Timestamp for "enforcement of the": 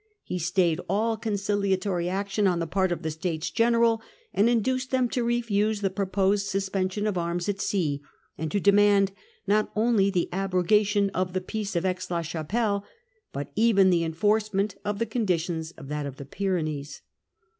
14.03-15.05